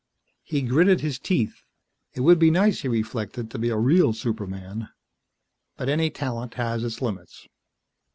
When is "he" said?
0.41-0.63, 2.81-2.87